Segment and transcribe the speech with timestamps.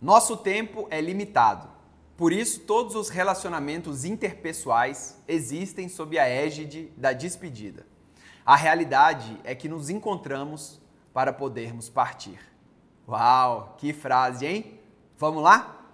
[0.00, 1.68] Nosso tempo é limitado.
[2.16, 7.84] Por isso, todos os relacionamentos interpessoais existem sob a égide da despedida.
[8.46, 10.80] A realidade é que nos encontramos
[11.12, 12.38] para podermos partir.
[13.08, 14.78] Uau, que frase, hein?
[15.16, 15.88] Vamos lá?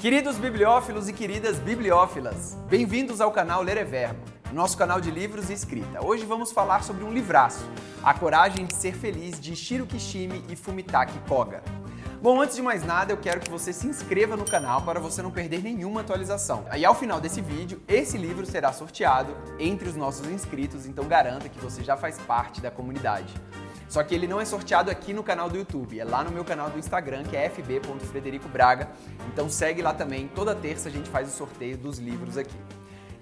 [0.00, 5.48] Queridos bibliófilos e queridas bibliófilas, bem-vindos ao canal Ler é Verbo nosso canal de livros
[5.48, 6.04] e escrita.
[6.04, 7.64] Hoje vamos falar sobre um livraço,
[8.02, 11.62] A Coragem de Ser Feliz, de Shiro Kishimi e Fumitaki Koga.
[12.20, 15.22] Bom, antes de mais nada, eu quero que você se inscreva no canal para você
[15.22, 16.66] não perder nenhuma atualização.
[16.76, 21.48] E ao final desse vídeo, esse livro será sorteado entre os nossos inscritos, então garanta
[21.48, 23.32] que você já faz parte da comunidade.
[23.88, 26.44] Só que ele não é sorteado aqui no canal do YouTube, é lá no meu
[26.44, 28.88] canal do Instagram, que é fb.fredericobraga.
[29.32, 32.79] Então segue lá também, toda terça a gente faz o sorteio dos livros aqui.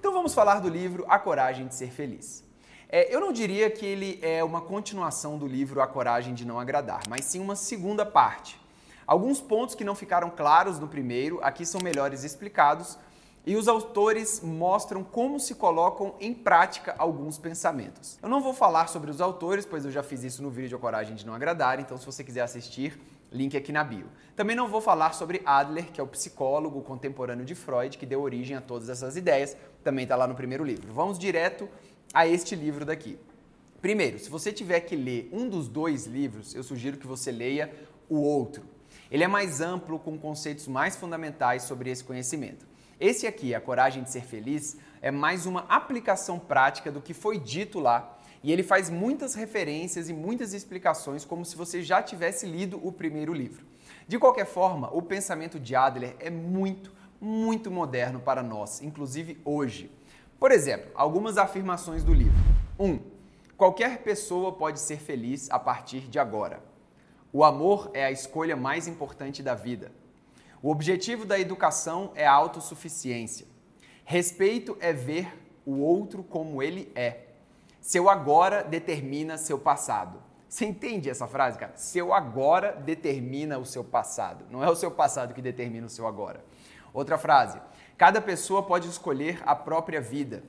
[0.08, 2.42] Então vamos falar do livro A Coragem de Ser Feliz.
[2.88, 6.58] É, eu não diria que ele é uma continuação do livro A Coragem de Não
[6.58, 8.58] Agradar, mas sim uma segunda parte.
[9.06, 12.98] Alguns pontos que não ficaram claros no primeiro aqui são melhores explicados
[13.44, 18.18] e os autores mostram como se colocam em prática alguns pensamentos.
[18.22, 20.80] Eu não vou falar sobre os autores, pois eu já fiz isso no vídeo A
[20.80, 22.98] Coragem de Não Agradar, então se você quiser assistir,
[23.30, 24.06] Link aqui na bio.
[24.34, 28.22] Também não vou falar sobre Adler, que é o psicólogo contemporâneo de Freud, que deu
[28.22, 29.54] origem a todas essas ideias.
[29.82, 30.92] Também está lá no primeiro livro.
[30.92, 31.68] Vamos direto
[32.12, 33.18] a este livro daqui.
[33.80, 37.72] Primeiro, se você tiver que ler um dos dois livros, eu sugiro que você leia
[38.08, 38.64] o outro.
[39.10, 42.66] Ele é mais amplo, com conceitos mais fundamentais sobre esse conhecimento.
[43.00, 47.38] Esse aqui, A Coragem de Ser Feliz, é mais uma aplicação prática do que foi
[47.38, 52.46] dito lá e ele faz muitas referências e muitas explicações como se você já tivesse
[52.46, 53.64] lido o primeiro livro.
[54.06, 59.90] De qualquer forma, o pensamento de Adler é muito, muito moderno para nós, inclusive hoje.
[60.38, 62.38] Por exemplo, algumas afirmações do livro.
[62.78, 62.84] 1.
[62.86, 63.00] Um,
[63.56, 66.62] qualquer pessoa pode ser feliz a partir de agora.
[67.32, 69.90] O amor é a escolha mais importante da vida.
[70.62, 73.46] O objetivo da educação é a autossuficiência.
[74.04, 77.26] Respeito é ver o outro como ele é.
[77.80, 80.22] Seu agora determina seu passado.
[80.48, 81.76] Você entende essa frase, cara?
[81.76, 84.46] Seu agora determina o seu passado.
[84.50, 86.42] Não é o seu passado que determina o seu agora.
[86.92, 87.60] Outra frase.
[87.96, 90.42] Cada pessoa pode escolher a própria vida.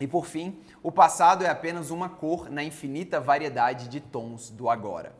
[0.00, 4.68] E por fim, o passado é apenas uma cor na infinita variedade de tons do
[4.68, 5.14] agora.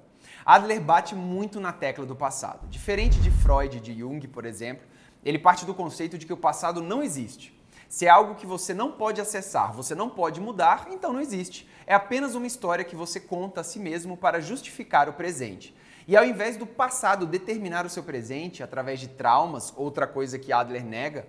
[0.45, 2.67] Adler bate muito na tecla do passado.
[2.69, 4.87] Diferente de Freud e de Jung, por exemplo,
[5.25, 7.57] ele parte do conceito de que o passado não existe.
[7.89, 11.69] Se é algo que você não pode acessar, você não pode mudar, então não existe.
[11.87, 15.77] É apenas uma história que você conta a si mesmo para justificar o presente.
[16.07, 20.53] E ao invés do passado determinar o seu presente através de traumas, outra coisa que
[20.53, 21.27] Adler nega,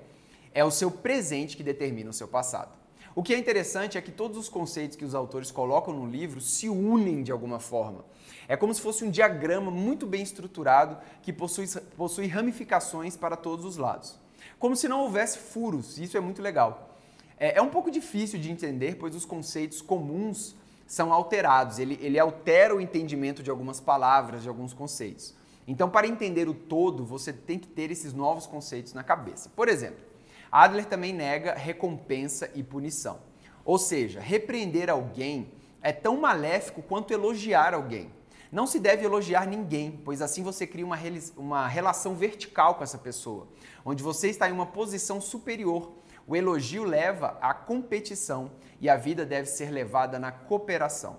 [0.53, 2.77] é o seu presente que determina o seu passado.
[3.15, 6.41] O que é interessante é que todos os conceitos que os autores colocam no livro
[6.41, 8.03] se unem de alguma forma.
[8.47, 13.65] É como se fosse um diagrama muito bem estruturado que possui, possui ramificações para todos
[13.65, 14.23] os lados
[14.59, 15.97] como se não houvesse furos.
[15.97, 16.97] Isso é muito legal.
[17.37, 20.55] É, é um pouco difícil de entender, pois os conceitos comuns
[20.85, 21.79] são alterados.
[21.79, 25.35] Ele, ele altera o entendimento de algumas palavras, de alguns conceitos.
[25.67, 29.49] Então, para entender o todo, você tem que ter esses novos conceitos na cabeça.
[29.55, 30.03] Por exemplo,
[30.51, 33.19] Adler também nega recompensa e punição.
[33.65, 35.51] Ou seja, repreender alguém
[35.81, 38.11] é tão maléfico quanto elogiar alguém.
[38.51, 40.97] Não se deve elogiar ninguém, pois assim você cria uma,
[41.35, 43.47] uma relação vertical com essa pessoa,
[43.83, 45.91] onde você está em uma posição superior.
[46.27, 51.17] O elogio leva à competição e a vida deve ser levada na cooperação.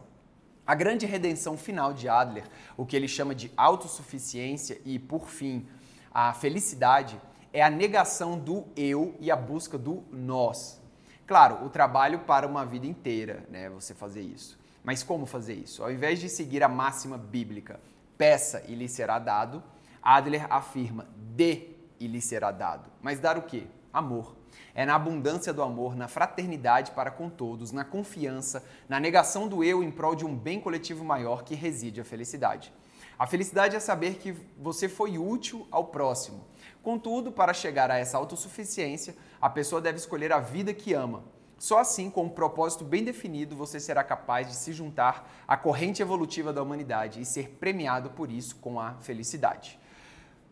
[0.66, 2.44] A grande redenção final de Adler,
[2.76, 5.68] o que ele chama de autossuficiência e, por fim,
[6.12, 7.20] a felicidade,
[7.52, 10.80] é a negação do eu e a busca do nós.
[11.26, 13.68] Claro, o trabalho para uma vida inteira, né?
[13.70, 14.58] Você fazer isso.
[14.82, 15.82] Mas como fazer isso?
[15.82, 17.78] Ao invés de seguir a máxima bíblica,
[18.16, 19.62] peça e lhe será dado,
[20.02, 22.90] Adler afirma, dê e lhe será dado.
[23.00, 23.66] Mas dar o quê?
[23.94, 24.34] Amor.
[24.74, 29.62] É na abundância do amor, na fraternidade para com todos, na confiança, na negação do
[29.62, 32.72] eu em prol de um bem coletivo maior que reside a felicidade.
[33.16, 36.44] A felicidade é saber que você foi útil ao próximo.
[36.82, 41.22] Contudo, para chegar a essa autossuficiência, a pessoa deve escolher a vida que ama,
[41.56, 46.02] só assim, com um propósito bem definido, você será capaz de se juntar à corrente
[46.02, 49.78] evolutiva da humanidade e ser premiado por isso com a felicidade.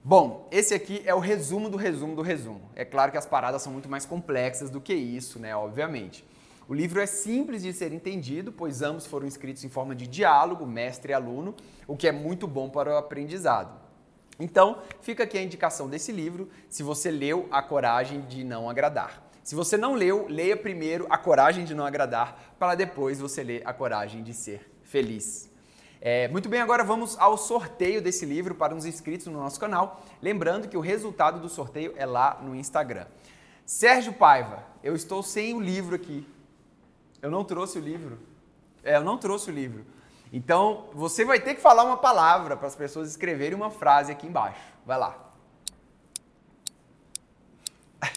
[0.04, 2.69] Bom, esse aqui é o resumo do resumo do resumo.
[2.75, 5.54] É claro que as paradas são muito mais complexas do que isso, né?
[5.54, 6.25] Obviamente.
[6.69, 10.66] O livro é simples de ser entendido, pois ambos foram escritos em forma de diálogo,
[10.66, 11.54] mestre e aluno,
[11.87, 13.81] o que é muito bom para o aprendizado.
[14.40, 19.22] Então, fica aqui a indicação desse livro, se você leu A Coragem de Não Agradar.
[19.44, 23.62] Se você não leu, leia primeiro A Coragem de Não Agradar, para depois você ler
[23.64, 25.51] A Coragem de Ser Feliz.
[26.04, 30.04] É, muito bem, agora vamos ao sorteio desse livro para os inscritos no nosso canal.
[30.20, 33.06] Lembrando que o resultado do sorteio é lá no Instagram.
[33.64, 36.28] Sérgio Paiva, eu estou sem o livro aqui.
[37.22, 38.19] Eu não trouxe o livro.
[38.82, 39.87] É, eu não trouxe o livro.
[40.32, 44.26] Então, você vai ter que falar uma palavra para as pessoas escreverem uma frase aqui
[44.26, 44.60] embaixo.
[44.84, 45.16] Vai lá.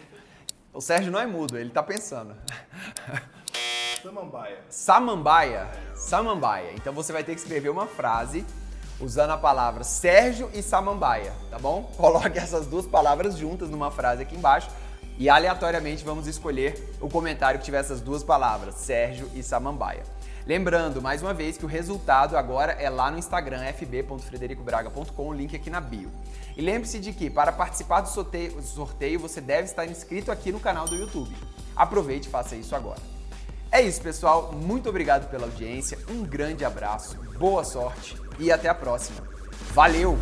[0.73, 2.35] O Sérgio não é mudo, ele está pensando.
[4.05, 4.57] Samambaia.
[4.69, 5.71] Samambaia.
[5.95, 6.71] Samambaia.
[6.75, 8.45] Então você vai ter que escrever uma frase
[8.99, 11.91] usando a palavra Sérgio e Samambaia, tá bom?
[11.97, 14.69] Coloque essas duas palavras juntas numa frase aqui embaixo
[15.17, 20.03] e aleatoriamente vamos escolher o comentário que tiver essas duas palavras, Sérgio e Samambaia.
[20.45, 25.55] Lembrando, mais uma vez, que o resultado agora é lá no Instagram, fb.fredericobraga.com, o link
[25.55, 26.11] aqui na bio.
[26.55, 30.59] E lembre-se de que, para participar do sorteio, sorteio, você deve estar inscrito aqui no
[30.59, 31.35] canal do YouTube.
[31.75, 33.14] Aproveite e faça isso agora.
[33.75, 34.53] É isso, pessoal.
[34.53, 39.21] Muito obrigado pela audiência, um grande abraço, boa sorte e até a próxima.
[39.73, 40.17] Valeu!